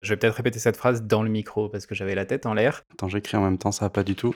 [0.00, 2.54] Je vais peut-être répéter cette phrase dans le micro parce que j'avais la tête en
[2.54, 2.84] l'air.
[2.92, 4.34] Attends, j'écris en même temps, ça va pas du tout.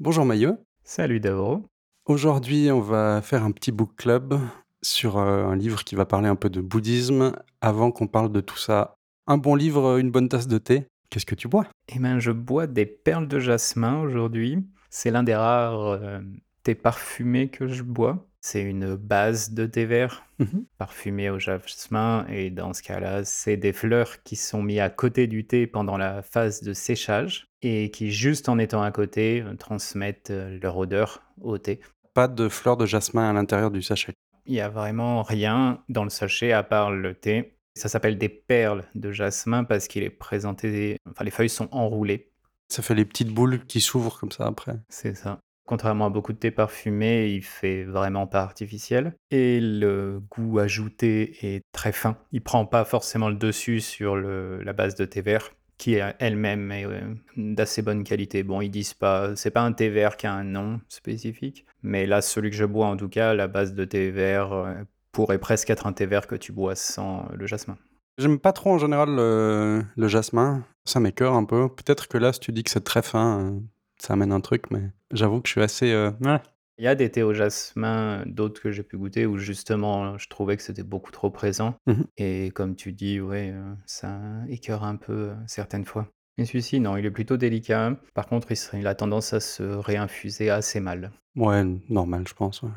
[0.00, 0.56] Bonjour Maillot.
[0.82, 1.62] Salut Davro.
[2.06, 4.40] Aujourd'hui, on va faire un petit book club
[4.82, 7.32] sur euh, un livre qui va parler un peu de bouddhisme.
[7.60, 8.96] Avant qu'on parle de tout ça,
[9.28, 10.86] un bon livre, une bonne tasse de thé.
[11.10, 11.66] Qu'est-ce que tu bois?
[11.94, 14.66] Eh ben, je bois des perles de jasmin aujourd'hui.
[14.90, 16.18] C'est l'un des rares euh,
[16.64, 18.26] thés parfumés que je bois.
[18.50, 20.64] C'est une base de thé vert Mhm.
[20.78, 25.26] parfumé au jasmin et dans ce cas-là, c'est des fleurs qui sont mises à côté
[25.26, 30.30] du thé pendant la phase de séchage et qui, juste en étant à côté, transmettent
[30.30, 31.80] euh, leur odeur au thé.
[32.14, 34.14] Pas de fleurs de jasmin à l'intérieur du sachet.
[34.46, 37.58] Il n'y a vraiment rien dans le sachet à part le thé.
[37.74, 42.30] Ça s'appelle des perles de jasmin parce qu'il est présenté, enfin les feuilles sont enroulées,
[42.70, 44.76] Ça fait les petites boules qui s'ouvrent comme ça après.
[44.88, 45.38] c'est ça.
[45.68, 49.12] Contrairement à beaucoup de thé parfumé, il fait vraiment pas artificiel.
[49.30, 52.16] Et le goût ajouté est très fin.
[52.32, 56.86] Il prend pas forcément le dessus sur la base de thé vert, qui elle-même est
[56.86, 57.00] euh,
[57.36, 58.42] d'assez bonne qualité.
[58.44, 62.06] Bon, ils disent pas, c'est pas un thé vert qui a un nom spécifique, mais
[62.06, 64.72] là, celui que je bois en tout cas, la base de thé vert euh,
[65.12, 67.76] pourrait presque être un thé vert que tu bois sans le jasmin.
[68.16, 70.64] J'aime pas trop en général le, le jasmin.
[70.86, 71.68] Ça m'écœure un peu.
[71.68, 73.60] Peut-être que là, si tu dis que c'est très fin, euh,
[73.98, 75.92] ça amène un truc, mais j'avoue que je suis assez.
[75.92, 76.40] euh, ouais.
[76.80, 80.28] Il y a des thés au jasmin, d'autres que j'ai pu goûter, où justement je
[80.28, 81.74] trouvais que c'était beaucoup trop présent.
[81.88, 82.04] Mhm.
[82.18, 86.08] Et comme tu dis, ouais, euh, ça écœure un peu euh, certaines fois.
[86.38, 87.96] Mais celui-ci, non, il est plutôt délicat.
[88.14, 91.10] Par contre, il, serait- il a tendance à se réinfuser assez mal.
[91.34, 92.62] Ouais, normal, je pense.
[92.62, 92.70] ouais.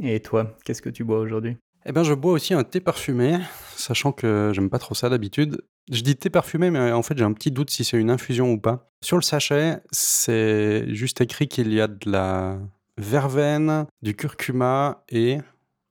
[0.00, 1.58] Et toi, qu'est-ce que tu bois aujourd'hui?
[1.84, 3.38] Eh ben, je bois aussi un thé parfumé,
[3.76, 5.60] sachant que j'aime pas trop ça d'habitude.
[5.92, 8.50] Je dis thé parfumé, mais en fait, j'ai un petit doute si c'est une infusion
[8.52, 8.90] ou pas.
[9.02, 12.58] Sur le sachet, c'est juste écrit qu'il y a de la
[12.96, 15.36] verveine, du curcuma et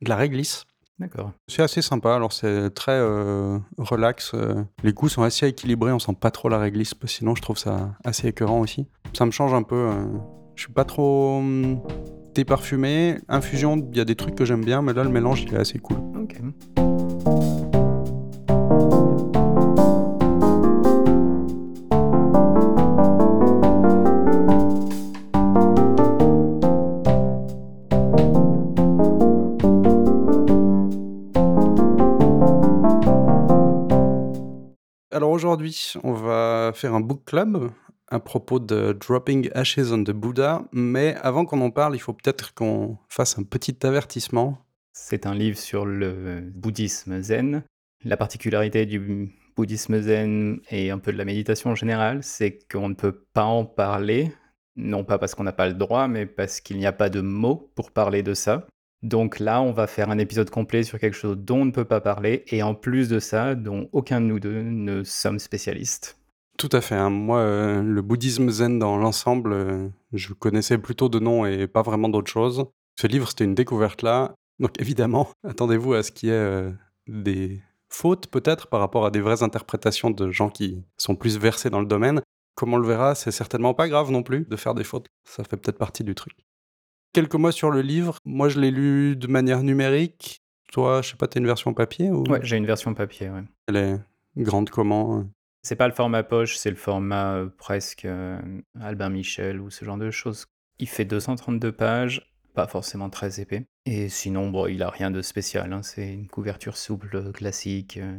[0.02, 0.66] de la réglisse.
[1.00, 1.32] D'accord.
[1.48, 4.32] C'est assez sympa, alors c'est très euh, relax.
[4.34, 7.36] euh, les goûts sont assez équilibrés, on sent pas trop la réglisse, parce que sinon
[7.36, 8.88] je trouve ça assez écœurant aussi.
[9.14, 9.76] Ça me change un peu.
[9.76, 10.06] euh,
[10.56, 11.82] je suis pas trop hum,
[12.34, 13.18] thé parfumé.
[13.28, 15.58] Infusion, il y a des trucs que j'aime bien, mais là le mélange il est
[15.58, 15.98] assez cool.
[16.16, 16.40] Ok.
[35.44, 37.70] Aujourd'hui, on va faire un book club
[38.08, 42.14] à propos de Dropping Ashes on the Buddha, mais avant qu'on en parle, il faut
[42.14, 44.58] peut-être qu'on fasse un petit avertissement.
[44.94, 47.64] C'est un livre sur le bouddhisme zen.
[48.06, 52.88] La particularité du bouddhisme zen et un peu de la méditation en général, c'est qu'on
[52.88, 54.32] ne peut pas en parler,
[54.78, 57.20] non pas parce qu'on n'a pas le droit, mais parce qu'il n'y a pas de
[57.20, 58.66] mots pour parler de ça.
[59.04, 61.86] Donc là, on va faire un épisode complet sur quelque chose dont on ne peut
[61.86, 66.18] pas parler, et en plus de ça, dont aucun de nous deux ne sommes spécialistes.
[66.58, 66.96] Tout à fait.
[66.96, 67.10] hein.
[67.10, 71.82] Moi, euh, le bouddhisme zen dans l'ensemble, euh, je connaissais plutôt de nom et pas
[71.82, 72.66] vraiment d'autre chose.
[73.00, 74.36] Ce livre, c'était une découverte là.
[74.60, 76.72] Donc évidemment, attendez-vous à ce qu'il y ait euh,
[77.08, 81.70] des fautes peut-être par rapport à des vraies interprétations de gens qui sont plus versés
[81.70, 82.22] dans le domaine.
[82.56, 85.08] Comme on le verra, c'est certainement pas grave non plus de faire des fautes.
[85.28, 86.34] Ça fait peut-être partie du truc.
[87.14, 88.18] Quelques mots sur le livre.
[88.26, 90.42] Moi, je l'ai lu de manière numérique.
[90.72, 92.24] Toi, je sais pas, t'as une version papier ou?
[92.28, 93.44] Ouais, j'ai une version papier, ouais.
[93.68, 94.00] elle est
[94.38, 95.24] grande comment euh?
[95.62, 98.40] C'est pas le format poche, c'est le format euh, presque euh,
[98.82, 100.48] Albin Michel ou ce genre de choses.
[100.80, 103.68] Il fait 232 pages, pas forcément très épais.
[103.86, 107.98] Et sinon, bon, il a rien de spécial, hein, c'est une couverture souple, classique.
[107.98, 108.18] euh.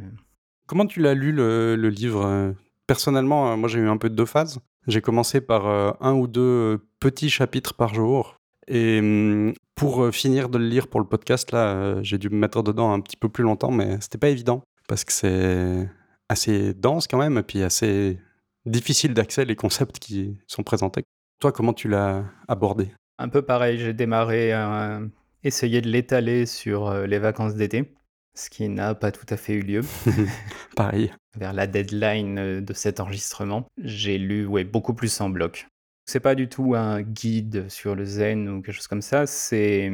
[0.65, 2.55] Comment tu l'as lu le, le livre
[2.87, 4.59] Personnellement, moi j'ai eu un peu de deux phases.
[4.87, 5.67] J'ai commencé par
[6.01, 8.39] un ou deux petits chapitres par jour.
[8.67, 12.29] Et hum, pour euh, finir de le lire pour le podcast, là, euh, j'ai dû
[12.29, 15.89] me mettre dedans un petit peu plus longtemps, mais c'était pas évident parce que c'est
[16.29, 18.19] assez dense quand même, et puis assez
[18.65, 21.03] difficile d'accès les concepts qui sont présentés.
[21.39, 22.91] Toi, comment tu l'as abordé?
[23.17, 24.99] Un peu pareil, j'ai démarré à
[25.43, 27.93] essayer de l'étaler sur euh, les vacances d'été,
[28.33, 29.81] ce qui n'a pas tout à fait eu lieu.
[30.75, 31.13] Pareil.
[31.37, 35.67] vers la deadline euh, de cet enregistrement, j'ai lu ouais, beaucoup plus en bloc.
[36.05, 39.91] C'est pas du tout un guide sur le zen ou quelque chose comme ça, c'est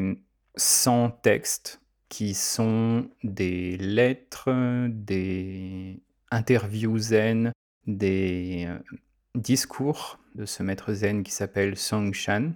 [0.56, 4.50] 100 textes qui sont des lettres,
[4.90, 7.54] des interviews zen,
[7.88, 8.78] des euh,
[9.36, 12.52] discours de ce maître zen qui s'appelle Song Shan.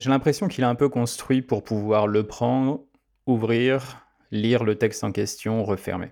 [0.00, 2.84] J'ai l'impression qu'il a un peu construit pour pouvoir le prendre,
[3.26, 6.10] ouvrir, lire le texte en question, refermer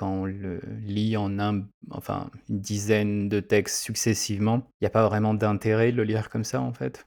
[0.00, 4.90] quand on le lit en un, enfin, une dizaine de textes successivement, il n'y a
[4.90, 7.06] pas vraiment d'intérêt de le lire comme ça, en fait?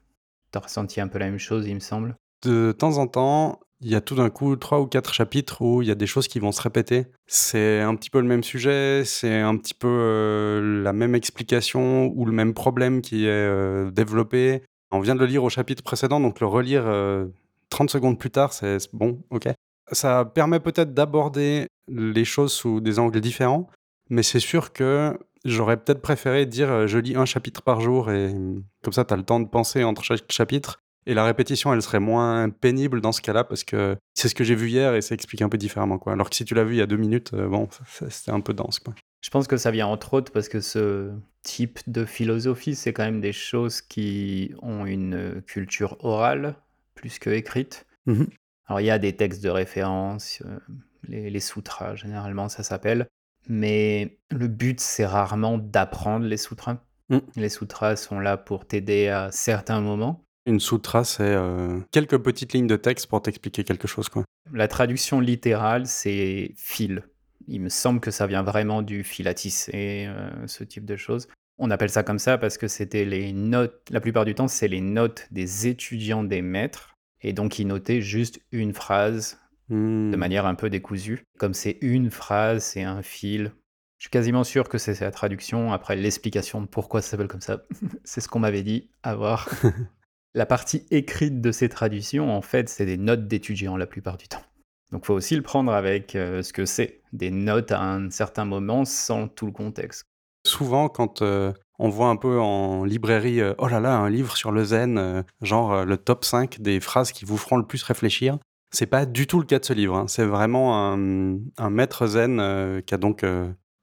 [0.52, 2.16] Tu as ressenti un peu la même chose, il me semble?
[2.46, 5.82] De temps en temps, il y a tout d'un coup 3 ou 4 chapitres où
[5.82, 7.08] il y a des choses qui vont se répéter.
[7.26, 12.12] C'est un petit peu le même sujet, c'est un petit peu, heu, la même explication
[12.16, 14.62] ou le même problème qui est, heu, développé.
[14.92, 17.34] On vient de le lire au chapitre précédent, donc le relire, heu,
[17.70, 19.48] 30 secondes plus tard, c'est bon, OK.
[19.92, 23.70] Ça permet peut-être d'aborder les choses sous des angles différents,
[24.10, 28.34] mais c'est sûr que j'aurais peut-être préféré dire, je lis un chapitre par jour et
[28.82, 31.82] comme ça tu as le temps de penser entre chaque chapitre et la répétition, elle
[31.82, 35.02] serait moins pénible dans ce cas-là parce que c'est ce que j'ai vu hier et
[35.02, 36.14] ça explique un peu différemment, quoi.
[36.14, 37.68] Alors que si tu l'as vu il y a 2 minutes, bon,
[38.10, 38.94] c'était un peu dense, quoi.
[39.22, 43.04] Je pense que ça vient entre autres parce que ce type de philosophie, c'est quand
[43.04, 46.56] même des choses qui ont une culture orale
[46.96, 47.86] plus que écrite.
[48.06, 48.24] Mmh
[48.68, 50.60] Alors il y a des textes de référence, euh,
[51.08, 53.08] les, les sutras généralement ça s'appelle,
[53.48, 56.78] mais le but c'est rarement d'apprendre les sutras.
[57.10, 57.18] Mmh.
[57.36, 60.24] Les sutras sont là pour t'aider à certains moments.
[60.46, 64.26] Une sutra, c'est, heu, quelques petites lignes de texte pour t'expliquer quelque chose, quoi.
[64.52, 67.04] La traduction littérale c'est fil.
[67.48, 70.96] Il me semble que ça vient vraiment du fil à tisser, euh, ce type de
[70.96, 71.28] choses.
[71.60, 74.68] On appelle ça comme ça parce que c'était les notes, la plupart du temps c'est
[74.68, 76.93] les notes des étudiants des maîtres,
[77.24, 79.40] et donc ils notaient juste une phrase
[79.70, 80.16] de Mmh.
[80.16, 81.24] manière un peu décousue.
[81.38, 83.54] Comme c'est une phrase, c'est un fil.
[83.98, 85.72] Je suis quasiment sûr que c'est la traduction.
[85.72, 87.64] Après, l'explication de pourquoi ça s'appelle comme ça,
[88.04, 89.50] c'est ce qu'on m'avait dit à voir.
[90.34, 94.28] la partie écrite de ces traductions, en fait, c'est des notes d'étudiants la plupart du
[94.28, 94.44] temps.
[94.92, 98.46] Donc, faut aussi le prendre avec euh, ce que c'est, des notes à un certain
[98.46, 100.04] moment sans tout le contexte.
[100.46, 104.38] Souvent, quand, heu, on voit un peu en librairie, heu: «Oh là là, un livre
[104.38, 107.66] sur le zen, heu, genre, heu, le top 5 des phrases qui vous feront le
[107.68, 108.38] plus réfléchir»,
[108.72, 110.06] c'est pas du tout le cas de ce livre, hein.
[110.08, 113.26] C'est vraiment un, maître zen, qui a donc,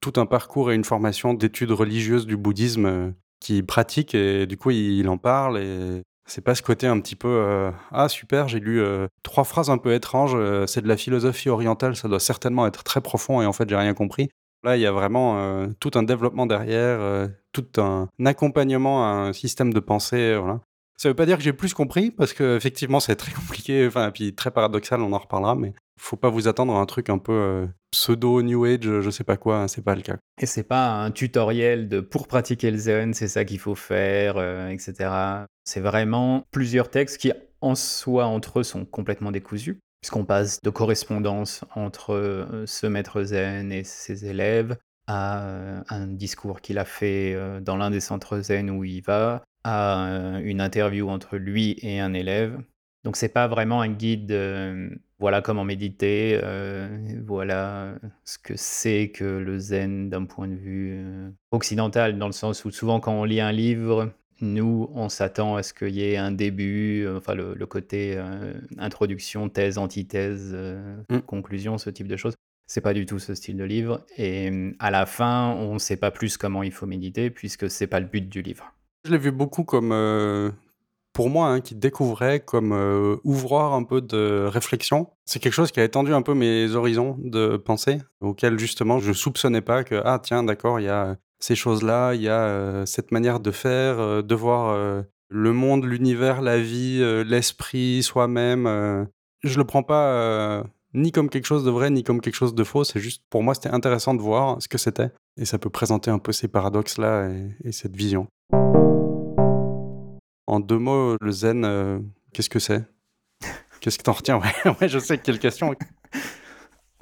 [0.00, 4.56] tout un parcours et une formation d'études religieuses du bouddhisme, heu, qu'il pratique et du
[4.56, 8.60] coup, il en parle et c'est pas ce côté un petit peu, «Ah super, j'ai
[8.60, 8.82] lu,
[9.22, 10.36] 3 phrases un peu étranges,
[10.66, 13.76] c'est de la philosophie orientale, ça doit certainement être très profond et en fait, j'ai
[13.76, 14.30] rien compris».
[14.62, 19.08] Là, il y a vraiment, heu, tout un développement derrière, heu, tout un accompagnement à
[19.08, 20.60] un système de pensée, voilà.
[20.96, 24.34] Ça veut pas dire que j'ai plus compris parce qu'effectivement, c'est très compliqué, enfin, puis
[24.34, 27.66] très paradoxal, on en reparlera, mais faut pas vous attendre à un truc un peu,
[27.90, 30.16] pseudo new age, je sais pas quoi, hein, c'est pas le cas.
[30.40, 34.36] Et c'est pas un tutoriel de pour pratiquer le zen, c'est ça qu'il faut faire,
[34.36, 35.46] euh, etc.
[35.64, 40.70] C'est vraiment plusieurs textes qui, en soi, entre eux, sont complètement décousus, puisqu'on passe de
[40.70, 44.76] correspondance entre euh, ce maître zen et ses élèves
[45.06, 49.02] à euh, un discours qu'il a fait euh, dans l'un des centres zen où il
[49.02, 52.58] va, à une interview entre lui et un élève.
[53.04, 54.34] Donc c'est pas vraiment un guide,
[55.18, 56.38] voilà comment méditer,
[57.26, 57.94] voilà
[58.24, 61.02] ce que c'est que le zen d'un point de vue
[61.50, 65.62] occidental, dans le sens où souvent quand on lit un livre, nous on s'attend à
[65.62, 70.50] ce qu'il y ait un début, euh, enfin le, le côté euh, introduction, thèse, antithèse,
[70.54, 71.18] euh, Mmh.
[71.20, 72.34] conclusion, ce type de choses.
[72.66, 74.04] C'est pas du tout ce style de livre.
[74.16, 77.68] Et euh, à la fin, on ne sait pas plus comment il faut méditer, puisque
[77.70, 78.72] c'est pas le but du livre.
[79.04, 79.92] Je l'ai vu beaucoup comme,
[81.12, 85.08] pour moi, hein, qui découvrait comme, heu, ouvroir un peu de réflexion.
[85.24, 89.12] C'est quelque chose qui a étendu un peu mes horizons de pensée, auxquels justement je
[89.12, 92.86] soupçonnais pas que: «Ah tiens d'accord, il y a ces choses-là, il y a, heu,
[92.86, 99.08] cette manière de faire, heu, de voir, heu, le monde, l'univers, la vie, l'esprit, soi-même».
[99.42, 102.64] Je le prends pas, ni comme quelque chose de vrai, ni comme quelque chose de
[102.64, 102.84] faux.
[102.84, 106.10] C'est juste pour moi, c'était intéressant de voir ce que c'était et ça peut présenter
[106.10, 108.26] un peu ces paradoxes-là et et cette vision.
[110.46, 112.02] En 2 mots, le zen,
[112.34, 112.84] qu'est-ce que c'est?
[113.80, 114.38] Qu'est-ce que tu en retiens?
[114.64, 115.74] Ouais, ouais, je sais, quelle question!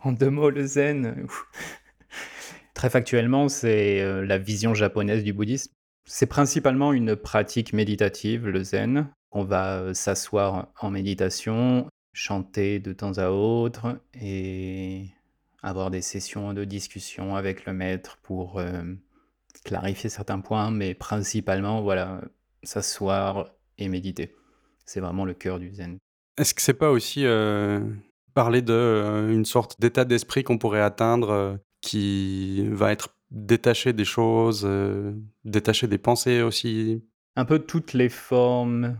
[0.04, 1.26] En deux mots, le zen.
[2.78, 5.72] Très factuellement, c'est euh, la vision japonaise du bouddhisme.
[6.06, 9.08] C'est principalement une pratique méditative, le zen.
[9.32, 15.06] On va euh, s'asseoir en méditation, chanter de temps à autre et
[15.60, 18.84] avoir des sessions de discussion avec le maître pour euh,
[19.64, 22.20] clarifier certains points, mais principalement, voilà,
[22.62, 24.36] s'asseoir et méditer.
[24.86, 25.98] C'est vraiment le cœur du zen.
[26.38, 27.24] Est-ce que c'est pas aussi,
[28.34, 34.04] parler de, heu, une sorte d'état d'esprit qu'on pourrait atteindre, qui va être détaché des
[34.04, 37.02] choses, heu, détaché des pensées aussi?
[37.36, 38.98] Un peu toutes les formes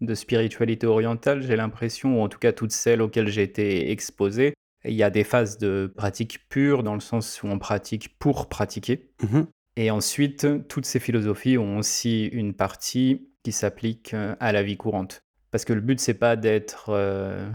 [0.00, 4.54] de spiritualité orientale, j'ai l'impression, ou en tout cas toutes celles auxquelles j'ai été exposé.
[4.84, 8.48] Il y a des phases de pratique pure, dans le sens où on pratique pour
[8.48, 9.10] pratiquer.
[9.22, 9.42] Mmh
[9.76, 14.76] Et ensuite, toutes ces philosophies ont aussi une partie qui s'applique euh, à la vie
[14.76, 15.24] courante.
[15.50, 17.50] Parce que le but, c'est pas d'être euh,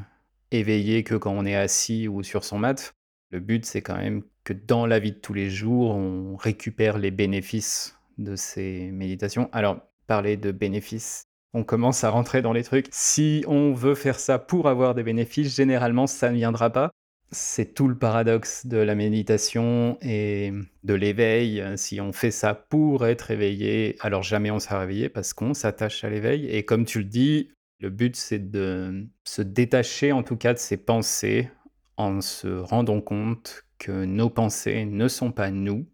[0.52, 2.94] éveillé que quand on est assis ou sur son mat.
[3.30, 6.98] Le but, c'est quand même que dans la vie de tous les jours, on récupère
[6.98, 9.50] les bénéfices de ces méditations.
[9.52, 11.24] Alors, parler de bénéfices,
[11.54, 12.88] on commence à rentrer dans les trucs.
[12.92, 16.92] Si on veut faire ça pour avoir des bénéfices, généralement, ça ne viendra pas.
[17.32, 20.52] C'est tout le paradoxe de la méditation et
[20.84, 21.64] de l'éveil.
[21.78, 26.04] Si on fait ça pour être éveillé, alors jamais on sera réveillé parce qu'on s'attache
[26.04, 26.46] à l'éveil.
[26.48, 30.60] Et comme tu le dis, le but c'est de se détacher en tout cas de
[30.60, 31.50] ses pensées
[31.98, 35.86] en se rendant compte que nos pensées ne sont pas nous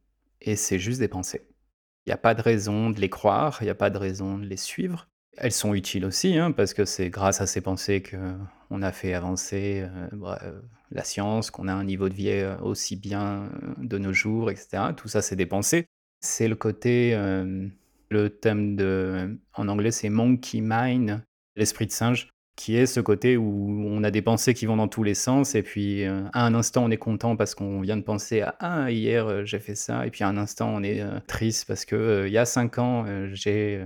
[0.41, 1.47] et c'est juste des pensées.
[2.05, 4.37] Il n'y a pas de raison de les croire, il n'y a pas de raison
[4.37, 5.07] de les suivre.
[5.37, 9.13] Elles sont utiles aussi, hein, parce que c'est grâce à ces pensées qu'on a fait
[9.13, 10.59] avancer euh, bah, euh,
[10.91, 14.83] la science, qu'on a un niveau de vie euh, aussi bien de nos jours, etc.
[14.95, 15.85] Tout ça, c'est des pensées.
[16.21, 17.13] C'est le côté,
[18.09, 21.23] le thème de, en anglais, c'est monkey mind,
[21.55, 24.89] l'esprit de singe qui est ce côté où on a des pensées qui vont dans
[24.89, 27.95] tous les sens, et puis euh, à un instant on est content parce qu'on vient
[27.95, 30.83] de penser à ah hier euh, j'ai fait ça, et puis à un instant on
[30.83, 33.85] est euh, triste parce que il y a cinq ans j'ai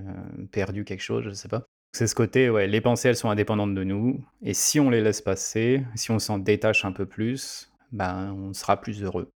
[0.51, 1.67] perdu quelque chose, je sais pas.
[1.95, 5.01] C'est ce côté, ouais, les pensées elles sont indépendantes de nous, et si on les
[5.01, 9.29] laisse passer, si on s'en détache un peu plus, ben on sera plus heureux.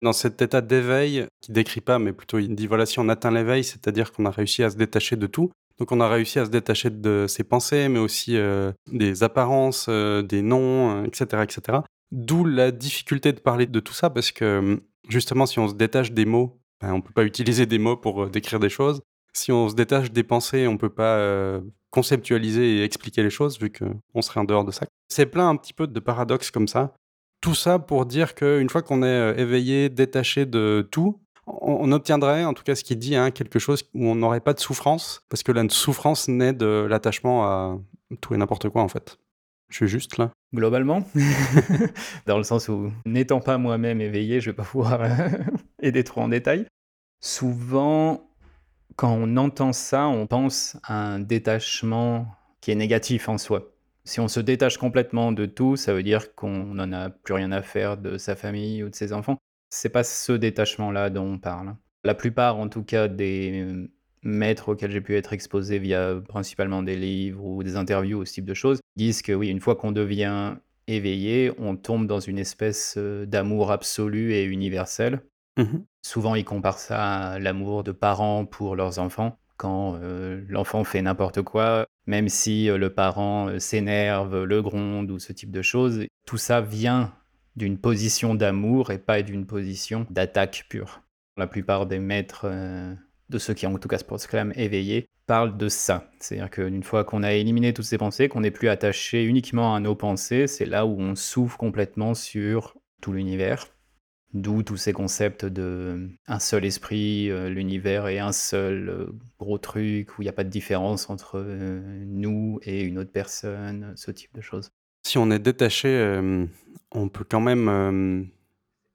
[0.00, 3.30] Dans cet état d'éveil, qui décrit pas, mais plutôt il dit voilà, si on atteint
[3.30, 5.52] l'éveil, c'est-à-dire qu'on a réussi à se détacher de tout,
[5.82, 9.86] donc on a réussi à se détacher de ses pensées, mais aussi euh, des apparences,
[9.88, 11.78] euh, des noms, etc., euh, etc.
[12.12, 16.12] D'où la difficulté de parler de tout ça, parce que justement, si on se détache
[16.12, 19.00] des mots, ben, on ne peut pas utiliser des mots pour décrire des choses.
[19.32, 21.60] Si on se détache des pensées, on ne peut pas
[21.90, 24.86] conceptualiser et expliquer les choses, vu qu'on serait en dehors de ça.
[25.08, 26.94] C'est plein un petit peu de paradoxes comme ça.
[27.40, 32.54] Tout ça pour dire qu'une fois qu'on est éveillé, détaché de tout, on, obtiendrait, en
[32.54, 35.42] tout cas ce qu'il dit, hein, quelque chose où on n'aurait pas de souffrance, parce
[35.42, 37.78] que la souffrance naît de l'attachement à
[38.20, 39.18] tout et n'importe quoi en fait.
[39.68, 40.30] Je suis juste là.
[40.54, 41.02] Globalement,
[42.26, 45.00] dans le sens où n'étant pas moi-même éveillé, je vais pas pouvoir
[45.82, 46.66] aider trop en détail.
[47.20, 48.28] Souvent,
[48.96, 52.26] quand on entend ça, on pense à un détachement
[52.60, 53.72] qui est négatif en soi.
[54.04, 57.52] Si on se détache complètement de tout, ça veut dire qu'on n'en a plus rien
[57.52, 59.38] à faire de sa famille ou de ses enfants.
[59.74, 61.74] C'est pas ce détachement-là dont on parle.
[62.04, 63.90] La plupart, en tout cas, des euh,
[64.22, 68.34] maîtres auxquels j'ai pu être exposé via principalement des livres ou des interviews ou ce
[68.34, 70.56] type de choses, disent que oui, une fois qu'on devient
[70.88, 75.22] éveillé, on tombe dans une espèce euh, d'amour absolu et universel.
[75.56, 79.38] Mmh Souvent, ils comparent ça à l'amour de parents pour leurs enfants.
[79.56, 85.32] Quand euh, l'enfant fait n'importe quoi, même si le parent s'énerve, le gronde ou ce
[85.32, 87.14] type de choses, tout ça vient
[87.56, 91.02] d'une position d'amour et pas d'une position d'attaque pure.
[91.36, 92.94] La plupart des maîtres, euh,
[93.30, 96.10] de ceux qui en tout cas ce proclame éveillé, parlent de ça.
[96.18, 99.80] C'est-à-dire qu'une fois qu'on a éliminé toutes ces pensées, qu'on n'est plus attaché uniquement à
[99.80, 103.68] nos pensées, c'est là où on s'ouvre complètement sur tout l'univers.
[104.34, 109.06] D'où tous ces concepts de un seul esprit, euh, l'univers et un seul euh,
[109.38, 111.38] gros truc où il n'y a pas de différence entre
[112.06, 114.72] nous et une autre personne, ce type de choses.
[115.02, 116.20] Si on est détaché,
[116.92, 118.28] on peut quand même,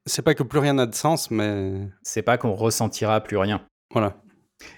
[0.05, 3.65] c'est pas que plus rien n'a de sens, mais C'est pas qu'on ressentira plus rien
[3.91, 4.17] voilà.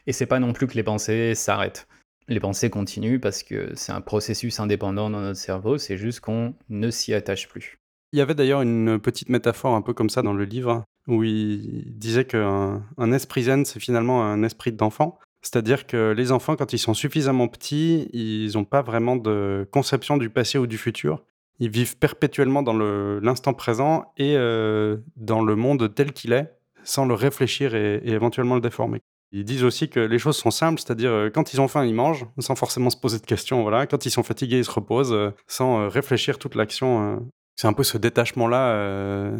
[0.08, 1.88] et c'est pas non plus que les pensées s'arrêtent.
[2.28, 6.54] Les pensées continuent parce que c'est un processus indépendant dans notre cerveau, c'est juste qu'on
[6.70, 7.80] ne s'y attache plus.
[8.12, 11.24] Il y avait d'ailleurs une petite métaphore un peu comme ça dans le livre, où
[11.24, 15.20] il disait qu'un un esprit zen, c'est finalement un esprit d'enfant.
[15.42, 20.18] C'est-à-dire que les enfants, quand ils sont suffisamment petits, ils n'ont pas vraiment de conception
[20.18, 21.24] du passé ou du futur.
[21.60, 26.54] Ils vivent perpétuellement dans l'instant présent et euh, dans le monde tel qu'il est,
[26.84, 29.02] sans le réfléchir et, éventuellement le déformer.
[29.32, 31.94] Ils disent aussi que les choses sont simples, c'est-à-dire euh, quand ils ont faim, ils
[31.94, 33.62] mangent, sans forcément se poser de questions.
[33.62, 33.86] Voilà.
[33.88, 37.28] Quand ils sont fatigués, ils se reposent, euh, sans réfléchir toute l'action.
[37.56, 39.34] C'est un peu ce détachement-là.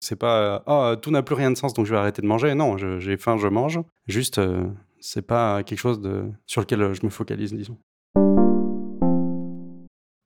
[0.00, 2.54] c'est pas oh, tout n'a plus rien de sens, donc je vais arrêter de manger.
[2.54, 3.80] Non, j'ai faim, je mange.
[4.08, 4.40] Juste,
[5.02, 6.00] c'est pas quelque chose
[6.46, 7.76] sur lequel je me focalise, disons.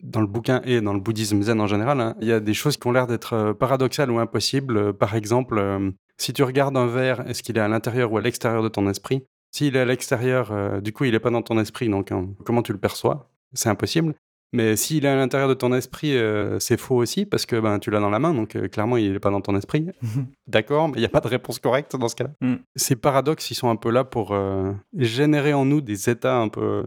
[0.03, 2.55] Dans le bouquin et dans le bouddhisme zen en général, hein, il y a des
[2.55, 4.93] choses qui ont l'air d'être euh, paradoxales ou impossibles.
[4.93, 8.21] Par exemple, euh, si tu regardes un verre, est-ce qu'il est à l'intérieur ou à
[8.21, 9.25] l'extérieur de ton esprit?
[9.51, 12.29] S'il est à l'extérieur, euh, du coup, il n'est pas dans ton esprit, donc hein,
[12.45, 13.31] comment tu le perçois?
[13.53, 14.15] C'est impossible.
[14.53, 17.79] Mais s'il est à l'intérieur de ton esprit, euh, c'est faux aussi, parce que ben,
[17.79, 19.87] tu l'as dans la main, donc euh, clairement, il n'est pas dans ton esprit.
[20.47, 22.31] D'accord, mais il n'y a pas de réponse correcte dans ce cas-là.
[22.41, 22.57] Mm.
[22.77, 26.49] Ces paradoxes, ils sont un peu là pour euh, générer en nous des états un
[26.49, 26.85] peu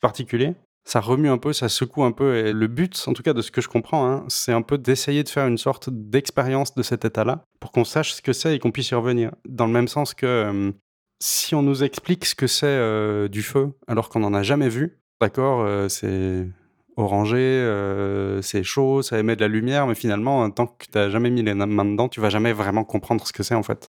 [0.00, 0.54] particuliers.
[0.84, 3.42] Ça remue un peu, ça secoue un peu, et le but, en tout cas de
[3.42, 6.82] ce que je comprends, hein, c'est un peu d'essayer de faire une sorte d'expérience de
[6.82, 9.32] cet état-là, pour qu'on sache ce que c'est et qu'on puisse y revenir.
[9.48, 10.72] Dans le même sens que
[11.20, 14.98] si on nous explique ce que c'est du feu, alors qu'on n'en a jamais vu,
[15.20, 16.48] d'accord, c'est
[16.96, 21.10] orangé, euh, c'est chaud, ça émet de la lumière, mais finalement, tant que tu n'as
[21.10, 23.88] jamais mis les mains dedans, tu vas jamais vraiment comprendre ce que c'est en fait.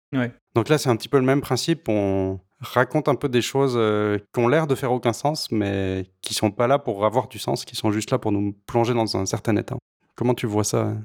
[0.55, 1.87] Donc là, c'est un petit peu le même principe.
[1.89, 2.39] On...
[2.59, 6.33] raconte un peu des choses euh, qui ont l'air de faire aucun sens, mais qui
[6.33, 9.15] sont pas là pour avoir du sens, qui sont juste là pour nous plonger dans
[9.15, 9.77] un certain état.
[10.15, 10.95] Comment tu vois ça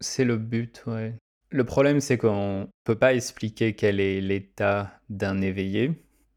[0.00, 1.14] C'est le but, ouais.
[1.50, 5.92] Le problème, c'est qu'on peut pas expliquer quel est l'état d'un éveillé.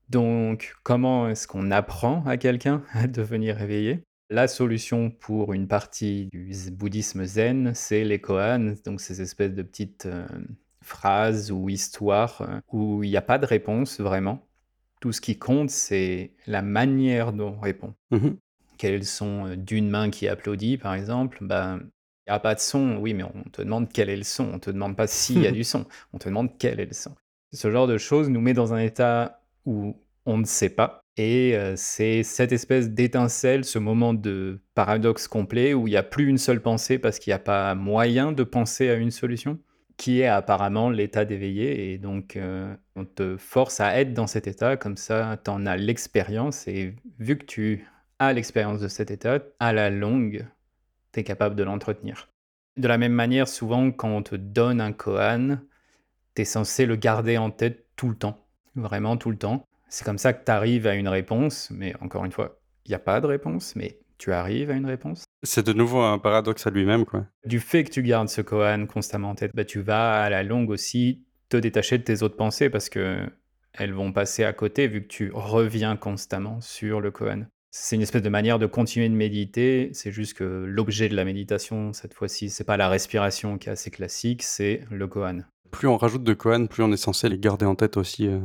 [0.10, 4.03] Donc, comment est-ce qu'on apprend à quelqu'un à devenir éveillé?
[4.29, 9.62] La solution pour une partie du bouddhisme zen, c'est les koans, donc ces espèces de
[9.62, 10.25] petites euh,
[10.82, 14.48] phrases ou histoires euh, où il n'y a pas de réponse vraiment.
[15.00, 17.94] Tout ce qui compte, c'est la manière dont on répond.
[18.10, 18.29] Mmh
[18.79, 21.82] Quels sont euh, d'une main qui applaudit, par exemple ben,
[22.27, 24.50] il n'y a pas de son, oui, mais on te demande quel est le son.
[24.51, 25.86] On te demande pas s'il y a du son.
[26.13, 27.13] On te demande quel est le son.
[27.53, 31.04] Ce genre de choses nous met dans un état où on ne sait pas.
[31.17, 36.27] Et c'est cette espèce d'étincelle, ce moment de paradoxe complet où il n'y a plus
[36.27, 39.57] une seule pensée parce qu'il n'y a pas moyen de penser à une solution,
[39.95, 41.93] qui est apparemment l'état d'éveillé.
[41.93, 42.38] Et donc,
[42.98, 46.67] on te force à être dans cet état, comme ça, tu en as l'expérience.
[46.67, 47.88] Et vu que tu
[48.19, 50.45] as l'expérience de cet état, à la longue,
[51.13, 52.27] tu es capable de l'entretenir.
[52.75, 55.62] De la même manière, souvent, quand on te donne un koan,
[56.36, 58.45] tu es censé le garder en tête tout le temps,
[58.75, 59.65] vraiment tout le temps.
[59.89, 62.95] C'est comme ça que tu arrives à une réponse, mais encore une fois, il n'y
[62.95, 65.23] a pas de réponse, mais tu arrives à une réponse.
[65.43, 67.25] C'est de nouveau un paradoxe à lui-même, quoi.
[67.45, 70.43] Du fait que tu gardes ce koan constamment en tête, bah, tu vas à la
[70.43, 73.19] longue aussi te détacher de tes autres pensées parce que
[73.73, 77.47] elles vont passer à côté vu que tu reviens constamment sur le koan.
[77.71, 79.89] C'est une espèce de manière de continuer de méditer.
[79.91, 83.73] C'est juste que l'objet de la méditation, cette fois-ci, c'est pas la respiration qui est
[83.73, 85.45] assez classique, c'est le koan.
[85.71, 88.27] Plus on rajoute de koan, plus on est censé les garder en tête aussi.
[88.27, 88.39] Euh.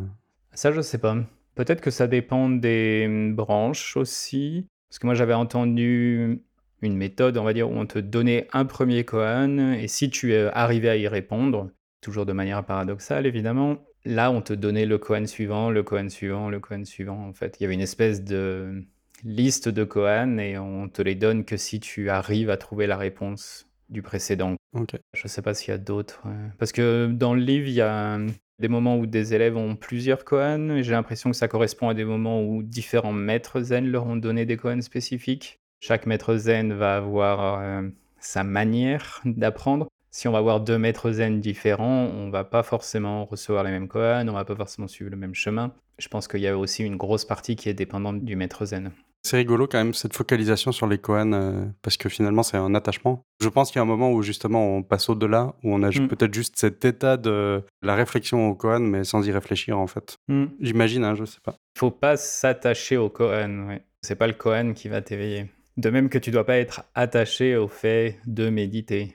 [0.52, 1.16] Ça, je sais pas.
[1.54, 4.66] Peut-être que ça dépend des hum, branches aussi.
[4.88, 6.42] Parce que moi, j'avais entendu
[6.82, 10.34] une méthode, on va dire, où on te donnait un premier koan, et si tu
[10.34, 15.26] arrivais à y répondre, toujours de manière paradoxale évidemment, là, on te donnait le koan
[15.26, 17.28] suivant, le koan suivant, le koan suivant.
[17.28, 18.82] En fait, il y avait une espèce de
[19.22, 22.96] liste de koan et on te les donne que si tu arrives à trouver la
[22.96, 24.54] réponse du précédent.
[24.72, 24.96] Ok.
[25.12, 26.22] Je sais pas s'il y a d'autres.
[26.58, 28.18] Parce que dans le livre, il y a
[28.60, 31.94] des moments où des élèves ont plusieurs koans et j'ai l'impression que ça correspond à
[31.94, 35.58] des moments où différents maîtres zen leur ont donné des koans spécifiques.
[35.80, 39.88] Chaque maître zen va avoir euh, sa manière d'apprendre.
[40.10, 43.88] Si on va avoir deux maîtres zen différents, on va pas forcément recevoir les mêmes
[43.88, 45.72] koans, on va pas forcément suivre le même chemin.
[45.98, 48.90] Je pense qu'il y a aussi une grosse partie qui est dépendante du maître zen.
[49.22, 52.74] C'est rigolo quand même cette focalisation sur les koans euh, parce que finalement c'est un
[52.74, 53.22] attachement.
[53.40, 55.90] Je pense qu'il y a un moment où justement on passe au-delà, où on a
[55.90, 56.08] Mm.
[56.08, 60.16] peut-être juste cet état de la réflexion au koan mais sans y réfléchir en fait.
[60.28, 60.46] Mm.
[60.60, 61.54] J'imagine, hein, je sais pas.
[61.76, 63.12] faut pas s'attacher au.
[63.18, 63.82] Ouais.
[64.02, 65.50] C'est pas le koan qui va t'éveiller.
[65.76, 69.14] De même que tu dois pas être attaché au fait de méditer,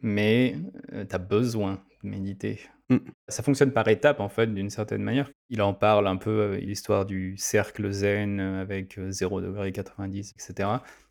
[0.00, 0.56] mais
[0.90, 2.60] tu as besoin de méditer.
[2.92, 2.98] Mm.
[3.28, 5.30] Ça fonctionne par étapes en fait, d'une certaine manière.
[5.50, 9.72] Il en parle un peu, euh, l'histoire du cercle zen euh, avec euh, 0 degré
[9.72, 10.68] 90, etc.,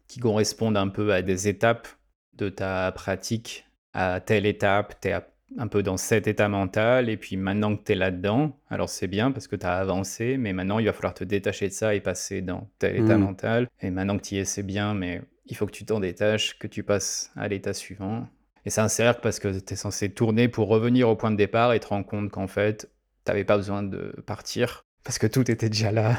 [0.08, 1.88] qui correspondent un peu à des étapes
[2.34, 3.66] de ta pratique.
[3.94, 5.16] À telle étape, tu es
[5.58, 9.08] un peu dans cet état mental, et puis maintenant que tu es là-dedans, alors c'est
[9.08, 11.94] bien parce que tu as avancé, mais maintenant il va falloir te détacher de ça
[11.94, 13.22] et passer dans tel état Mm.
[13.22, 13.68] mental.
[13.82, 16.58] Et maintenant que tu y es, c'est bien, mais il faut que tu t'en détaches,
[16.58, 18.28] que tu passes à l'état suivant.
[18.66, 21.36] Et c'est un cercle parce que tu es censé tourner pour revenir au point de
[21.36, 22.90] départ et te rendre compte qu'en fait,
[23.24, 26.16] t'avais pas besoin de partir parce que tout était déjà là.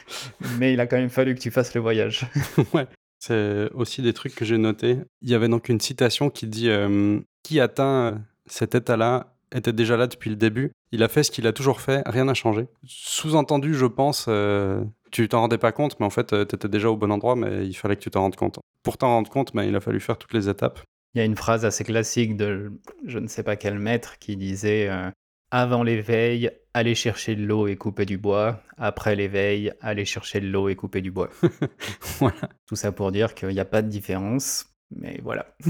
[0.58, 2.26] Mais il a quand même fallu que tu fasses le voyage.
[2.74, 2.86] ouais.
[3.18, 4.98] C'est aussi des trucs que j'ai notés.
[5.22, 9.96] Il y avait donc une citation qui dit euh, Qui atteint cet état-là était déjà
[9.96, 10.72] là depuis le début.
[10.92, 12.66] Il a fait ce qu'il a toujours fait, rien n'a changé.
[12.84, 16.90] Sous-entendu, je pense, euh, tu t'en rendais pas compte, mais en fait, tu étais déjà
[16.90, 18.58] au bon endroit, mais il fallait que tu t'en rendes compte.
[18.82, 20.80] Pour t'en rendre compte, ben, il a fallu faire toutes les étapes.
[21.16, 24.36] Il y a une phrase assez classique de je ne sais pas quel maître qui
[24.36, 25.10] disait euh,
[25.50, 28.60] Avant l'éveil, allez chercher de l'eau et couper du bois.
[28.76, 31.30] Après l'éveil, allez chercher de l'eau et couper du bois.
[32.18, 32.50] voilà.
[32.66, 34.66] Tout ça pour dire qu'il n'y a pas de différence.
[34.90, 35.56] Mais voilà.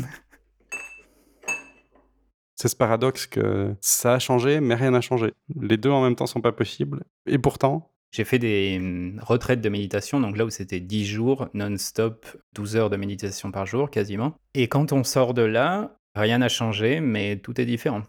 [2.57, 5.33] C'est ce paradoxe que ça a changé, mais rien n'a changé.
[5.55, 7.05] Les deux en même temps sont pas possibles.
[7.25, 11.49] Et pourtant, J'ai fait des hum, retraites de méditation, donc là où c'était 10 jours
[11.55, 14.35] non-stop, 12 heures de méditation par jour quasiment.
[14.55, 18.03] Et quand on sort de là, rien n'a changé, mais tout est différent.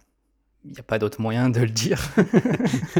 [0.65, 2.01] Il n'y a pas d'autre moyen de le dire.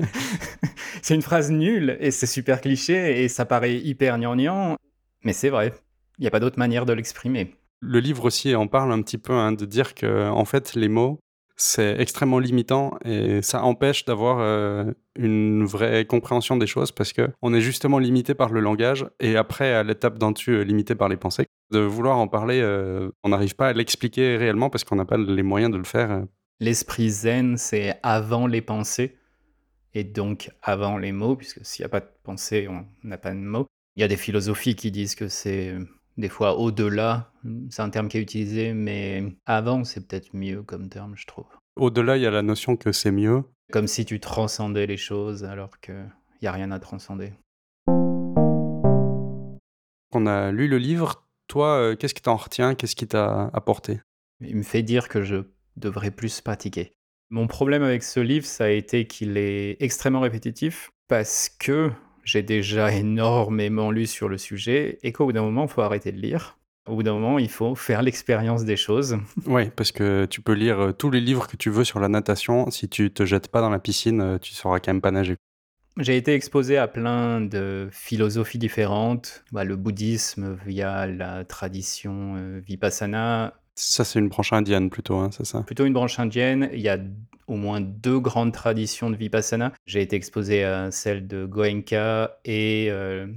[1.01, 4.77] c'est une phrase nulle et c'est super cliché et ça paraît hyper gnangnan,
[5.23, 5.73] mais c'est vrai.
[6.17, 7.55] Il n'y a pas d'autre manière de l'exprimer.
[7.81, 10.87] le livre aussi en parle un petit peu, hein, de dire que en fait les
[10.87, 11.19] mots
[11.57, 17.29] c'est extrêmement limitant et ça empêche d'avoir euh, une vraie compréhension des choses parce que
[17.41, 20.93] on est justement limité par le langage et après à l'étape d'en dessus euh, limité
[20.93, 21.47] par les pensées.
[21.71, 25.17] De vouloir en parler, euh, on n'arrive pas à l'expliquer réellement parce qu'on n'a pas
[25.17, 26.23] les moyens de le faire.
[26.59, 29.17] L'esprit zen, c'est avant les pensées.
[29.95, 33.31] et donc avant les mots, puisque s'il n'y a pas de pensée, on n'a pas
[33.31, 33.65] de mots.
[33.95, 35.75] Il y a des philosophies qui disent que c'est
[36.17, 37.31] des fois au-delà,
[37.69, 41.45] c'est un terme qui est utilisé, mais avant, c'est peut-être mieux comme terme, je trouve.
[41.75, 43.43] Au-delà, il y a la notion que c'est mieux.
[43.71, 46.09] Comme si tu transcendais les choses alors qu'il
[46.41, 47.33] n'y a rien à transcender.
[50.13, 51.27] On a lu le livre.
[51.47, 52.75] Toi, euh, qu'est-ce qui t'en retient?
[52.75, 54.01] Qu'est-ce qui t'a apporté?
[54.41, 55.43] Il me fait dire que je
[55.75, 56.93] devrais plus pratiquer.
[57.29, 61.91] Mon problème avec ce livre, ça a été qu'il est extrêmement répétitif parce que
[62.27, 66.11] j'ai déjà énormément lu sur le sujet et qu'au bout d'un moment, il faut arrêter
[66.11, 66.57] de lire.
[66.87, 69.17] Au bout d'un moment, il faut faire l'expérience des choses.
[69.45, 72.07] Oui, parce que tu peux lire euh, tous les livres que tu veux sur la
[72.07, 72.69] natation.
[72.69, 75.35] Si tu te jettes pas dans la piscine, euh, tu sauras quand même pas nager.
[75.97, 82.59] J'ai été exposé à plein de philosophies différentes, bah, le bouddhisme via la tradition euh,
[82.59, 83.53] vipassana.
[83.79, 85.61] Ça, c'est une branche indienne plutôt, hein, c'est ça?
[85.61, 86.69] Plutôt une branche indienne.
[86.73, 86.97] Il y a
[87.45, 89.71] au moins deux grandes traditions de vipassana.
[89.85, 93.27] J'ai été exposé à celle de Goenka et euh,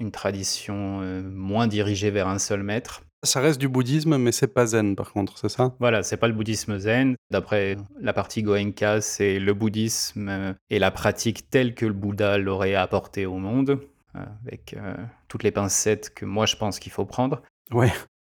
[0.00, 3.02] une tradition euh, moins dirigée vers un seul maître.
[3.22, 5.76] Ça reste du bouddhisme, mais c'est pas zen par contre, c'est ça?
[5.78, 7.14] Voilà, c'est pas le bouddhisme zen.
[7.30, 12.74] D'après la partie Goenka, c'est le bouddhisme et la pratique telle que le Bouddha l'aurait
[12.74, 13.78] apporté au monde,
[14.14, 14.94] avec euh,
[15.28, 17.42] toutes les pincettes que moi je pense qu'il faut prendre.
[17.70, 17.92] Ouais.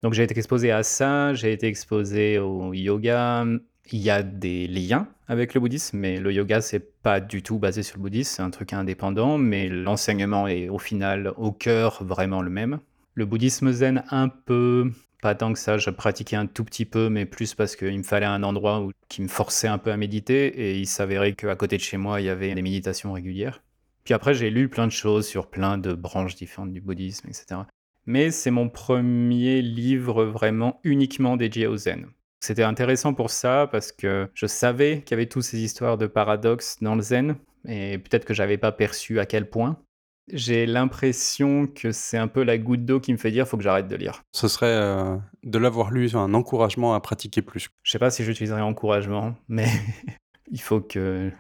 [0.07, 3.45] Donc j'ai été exposé à ça, j'ai été exposé au yoga,
[3.90, 7.59] il y a des liens avec le bouddhisme, mais le yoga, c'est pas du tout
[7.59, 12.05] basé sur le bouddhisme, c'est un truc indépendant, mais l'enseignement est au final, au cœur,
[12.05, 12.79] vraiment le même.
[13.14, 14.92] Le bouddhisme zen, un peu,
[15.23, 18.05] pas tant que ça, je pratiquais un tout petit peu, mais plus parce qu'il me
[18.05, 21.79] fallait un endroit qui me forçait un peu à méditer, et il s'avérait qu'à côté
[21.79, 23.61] de chez moi, il y avait des méditations régulières.
[24.05, 27.62] Puis après, j'ai lu plein de choses sur plein de branches différentes du bouddhisme, etc.
[28.07, 32.07] Mais c'est mon premier livre vraiment uniquement dédié au zen.
[32.40, 36.07] C'était intéressant pour ça parce que je savais qu'il y avait toutes ces histoires de
[36.07, 39.79] paradoxes dans le zen et peut-être que j'avais pas perçu à quel point.
[40.33, 43.62] J'ai l'impression que c'est un peu la goutte d'eau qui me fait dire faut que
[43.62, 44.23] j'arrête de lire.
[44.33, 47.69] Ce serait euh, de l'avoir lu un encouragement à pratiquer plus.
[47.83, 49.69] Je sais pas si j'utiliserais encouragement, mais
[50.51, 51.31] il faut que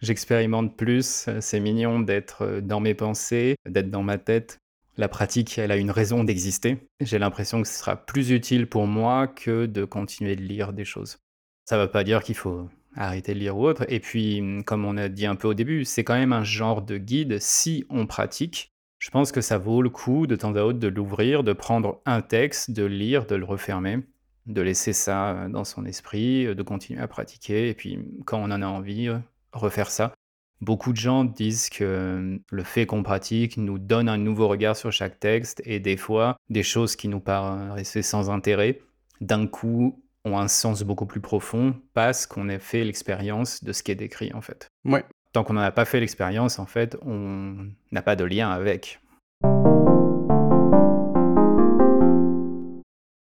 [0.00, 1.28] j'expérimente plus.
[1.40, 4.58] C'est mignon d'être dans mes pensées, d'être dans ma tête
[4.96, 6.78] la pratique, elle a une raison d'exister.
[7.00, 10.84] J'ai l'impression que ce sera plus utile pour moi que de continuer de lire des
[10.84, 11.18] choses.
[11.64, 13.84] Ça ne veut pas dire qu'il faut arrêter de lire ou autre.
[13.88, 16.82] Et puis, comme on a dit un peu au début, c'est quand même un genre
[16.82, 18.72] de guide si on pratique.
[18.98, 22.00] Je pense que ça vaut le coup de temps à autre de l'ouvrir, de prendre
[22.06, 23.98] un texte, de lire, de le refermer,
[24.46, 27.68] de laisser ça dans son esprit, de continuer à pratiquer.
[27.68, 29.10] Et puis, quand on en a envie,
[29.52, 30.14] refaire ça.
[30.62, 34.90] Beaucoup de gens disent que le fait qu'on pratique nous donne un nouveau regard sur
[34.90, 38.80] chaque texte et des fois, des choses qui nous paraissaient sans intérêt,
[39.20, 43.82] d'un coup, ont un sens beaucoup plus profond parce qu'on a fait l'expérience de ce
[43.82, 44.68] qui est décrit en fait.
[44.84, 45.04] Ouais.
[45.32, 49.00] Tant qu'on n'en a pas fait l'expérience, en fait, on n'a pas de lien avec.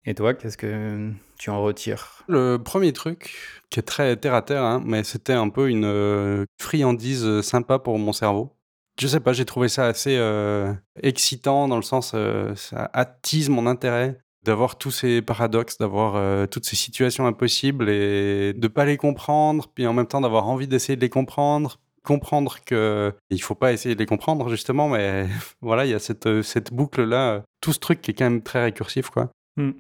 [0.06, 2.24] Et toi, qu'est-ce que tu en retires?
[2.28, 5.86] Le premier truc, qui est très terre à terre, hein, mais c'était un peu une
[5.86, 8.54] euh, friandise euh, sympa pour mon cerveau.
[9.00, 12.16] Je sais pas, j'ai trouvé ça assez euh, excitant dans le sens,
[12.56, 18.68] ça attise mon intérêt d'avoir tous ces paradoxes, d'avoir toutes ces situations impossibles et de
[18.68, 23.12] pas les comprendre, puis en même temps d'avoir envie d'essayer de les comprendre, comprendre que
[23.32, 25.26] il faut pas essayer de les comprendre justement, mais
[25.62, 28.44] voilà, il y a cette, cette boucle là, tout ce truc qui est quand même
[28.44, 29.32] très récursif quoi.
[29.58, 29.72] Hmm.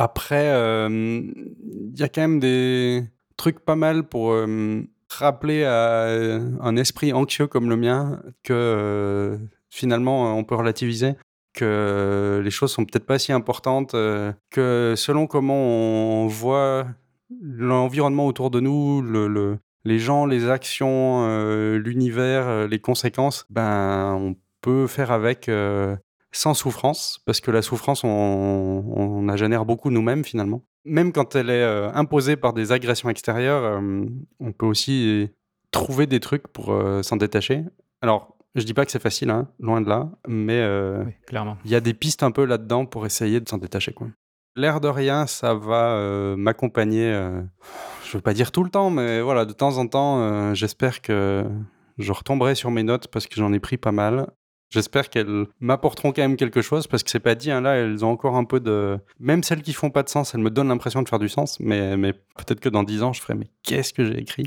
[0.00, 0.46] Après,
[0.88, 3.04] il y a quand même des
[3.36, 4.34] trucs pas mal pour
[5.10, 6.06] rappeler à
[6.60, 11.16] un esprit anxieux comme le mien que finalement on peut relativiser,
[11.52, 13.92] que les choses sont peut-être pas si importantes,
[14.50, 16.86] que selon comment on voit
[17.42, 24.86] l'environnement autour de nous, le, les gens, les actions, l'univers, les conséquences, ben on peut
[24.86, 25.50] faire avec
[26.32, 30.62] sans souffrance, parce que la souffrance, on, la génère beaucoup nous-mêmes finalement.
[30.84, 34.04] Même quand elle est euh, imposée par des agressions extérieures, euh,
[34.38, 35.28] on peut aussi
[35.72, 37.64] trouver des trucs pour euh, s'en détacher.
[38.00, 40.64] Alors, je dis pas que c'est facile, hein, loin de là, mais
[41.26, 41.58] clairement.
[41.64, 43.94] Il y a des pistes un peu là-dedans pour essayer de s'en détacher.
[44.56, 47.12] L'air de rien, ça va m'accompagner.
[48.04, 51.44] je veux pas dire tout le temps, mais voilà, de temps en temps, j'espère que
[51.98, 54.26] je retomberai sur mes notes parce que j'en ai pris pas mal.
[54.70, 57.50] J'espère qu'elles m'apporteront quand même quelque chose parce que c'est pas dit.
[57.50, 58.98] Hein, là, elles ont encore un peu de.
[59.18, 61.58] Même celles qui font pas de sens, elles me donnent l'impression de faire du sens.
[61.60, 64.46] Mais, mais peut-être que dans dix ans, je ferai mais qu'est-ce que j'ai écrit?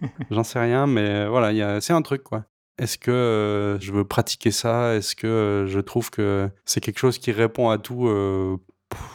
[0.30, 2.44] J'en sais rien, mais voilà, c'est un truc quoi.
[2.78, 4.94] Est-ce que euh, je veux pratiquer ça?
[4.94, 8.08] Est-ce que euh, je trouve que c'est quelque chose qui répond à tout?
[8.08, 8.56] Euh,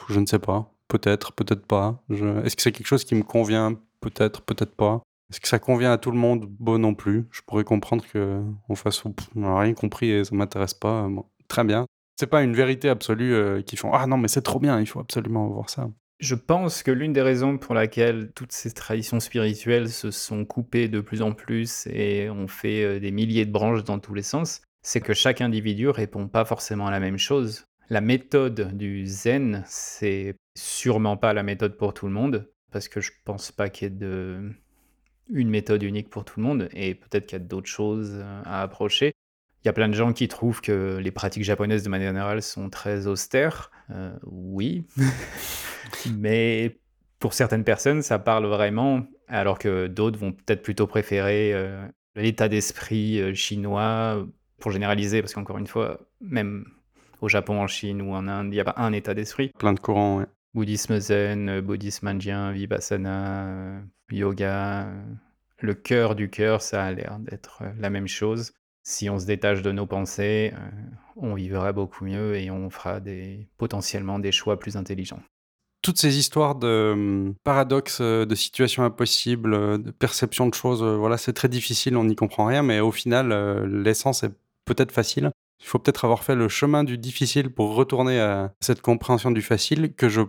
[0.09, 0.71] Je ne sais pas.
[0.87, 2.01] Peut-être, peut-être pas.
[2.09, 3.73] Est-ce que c'est quelque chose qui me convient?
[3.99, 5.01] Peut-être, peut-être pas.
[5.29, 6.47] Est-ce que ça convient à tout le monde?
[6.59, 7.25] Bon, non plus.
[7.31, 11.63] Je pourrais comprendre qu'on fasse: «On n'a rien compris et ça m'intéresse pas», bon, très
[11.63, 11.85] bien.
[12.19, 14.87] C'est pas une vérité absolue, heu, qui font: «Ah non, mais c'est trop bien, il
[14.87, 15.89] faut absolument voir ça».
[16.19, 20.87] Je pense que l'une des raisons pour laquelle toutes ces traditions spirituelles se sont coupées
[20.87, 24.23] de plus en plus et ont fait, heu, des milliers de branches dans tous les
[24.23, 27.65] sens, c'est que chaque individu répond pas forcément à la même chose.
[27.89, 32.99] La méthode du zen, c'est sûrement pas la méthode pour tout le monde, parce que
[32.99, 34.51] je pense pas qu'il y ait de
[35.29, 38.23] une méthode unique pour tout le monde et peut-être qu'il y a d'autres choses, heu,
[38.45, 39.13] à approcher.
[39.63, 42.41] Il y a plein de gens qui trouvent que les pratiques japonaises, de manière générale,
[42.41, 43.71] sont très austères.
[43.89, 44.85] Heu, oui,
[46.17, 46.77] mais
[47.19, 51.79] pour certaines personnes, ça parle vraiment, alors que d'autres vont peut-être plutôt préférer, heu,
[52.15, 54.25] l'état d'esprit, chinois,
[54.59, 56.65] pour généraliser, parce qu'encore une fois, même
[57.21, 59.51] au Japon, en Chine ou en Inde, il y a pas un état d'esprit.
[59.57, 60.25] Plein de courants, ouais.
[60.53, 63.81] Bouddhisme zen, heu, bouddhisme indien, vipassana, heu,
[64.11, 65.17] yoga, heu,
[65.59, 68.53] le cœur du cœur, ça a l'air d'être, la même chose.
[68.83, 70.53] Si on se détache de nos pensées,
[71.17, 73.01] on vivra beaucoup mieux et on fera
[73.57, 75.21] potentiellement des choix plus intelligents.
[75.81, 81.33] Toutes ces histoires de, mmh, paradoxes, de situations impossibles, de perception de choses, voilà, c'est
[81.33, 84.31] très difficile, on n'y comprend rien, mais au final, l'essence est
[84.65, 85.31] peut-être facile.
[85.59, 89.41] Il faut peut-être avoir fait le chemin du difficile pour retourner à cette compréhension du
[89.41, 90.21] facile que je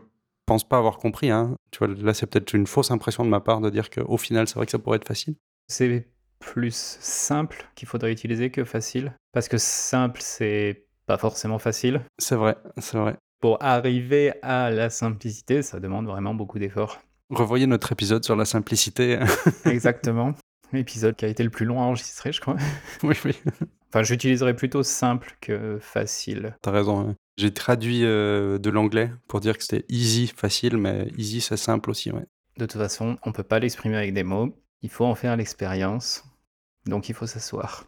[0.46, 1.54] pense pas avoir compris, hein.
[1.70, 4.48] Tu vois, là, c'est peut-être une fausse impression de ma part de dire qu'au final,
[4.48, 5.34] c'est vrai que ça pourrait être facile.
[5.68, 12.00] C'est plus simple qu'il faudrait utiliser que facile, parce que simple, c'est pas forcément facile.
[12.18, 13.16] C'est vrai, c'est vrai.
[13.40, 16.98] Pour arriver à la simplicité, ça demande vraiment beaucoup d'efforts.
[17.30, 19.18] Revoyez notre épisode sur la simplicité.
[19.66, 20.34] Exactement.
[20.72, 22.56] L'épisode qui a été le plus long à enregistrer, je crois.
[23.02, 23.32] Oui, oui.
[23.90, 26.54] Enfin, j'utiliserais plutôt simple que facile.
[26.62, 27.14] Tu as raison, ouais.
[27.38, 31.90] J'ai traduit, heu, de l'anglais pour dire que c'était easy, facile, mais easy, c'est simple
[31.90, 32.26] aussi, ouais.
[32.58, 36.22] De toute façon, on peut pas l'exprimer avec des mots, il faut en faire l'expérience,
[36.84, 37.86] donc il faut s'asseoir.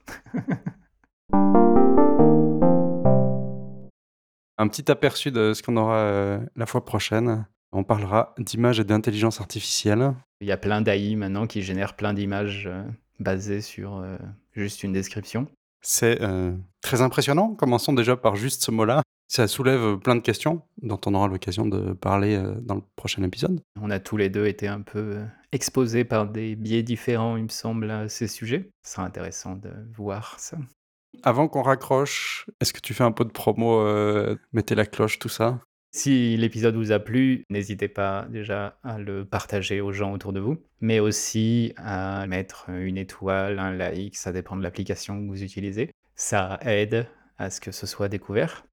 [4.56, 7.46] Un petit aperçu de ce qu'on aura, heu, la fois prochaine.
[7.72, 10.14] On parlera d'images et d'intelligence artificielle.
[10.40, 12.84] Il y a plein d'AI maintenant qui génèrent plein d'images, heu,
[13.18, 14.02] basées sur,
[14.54, 15.46] juste une description.
[15.82, 17.54] C'est, heu, très impressionnant.
[17.54, 19.02] Commençons déjà par juste ce mot-là.
[19.28, 23.22] Ça soulève plein de questions dont on aura l'occasion de parler, heu, dans le prochain
[23.22, 23.60] épisode.
[23.80, 25.20] On a tous les 2 été un peu,
[25.52, 28.70] exposés par des biais différents, il me semble, à ces sujets.
[28.84, 30.58] Ce sera intéressant de voir ça.
[31.22, 33.84] Avant qu'on raccroche, est-ce que tu fais un peu de promo,
[34.52, 35.60] mettez la cloche, tout ça?
[35.92, 40.38] Si l'épisode vous a plu, n'hésitez pas déjà à le partager aux gens autour de
[40.38, 45.42] vous, mais aussi à mettre une étoile, un like, ça dépend de l'application que vous
[45.42, 45.90] utilisez.
[46.14, 47.06] Ça aide
[47.38, 48.64] à ce que ce soit découvert.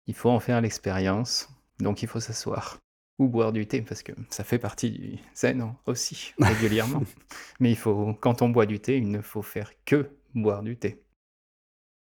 [0.06, 2.78] Il faut en faire l'expérience, donc il faut s'asseoir
[3.18, 7.02] ou boire du thé parce que ça fait partie du zen aussi, régulièrement.
[7.60, 10.76] Mais il faut quand on boit du thé, il ne faut faire que boire du
[10.76, 11.03] thé.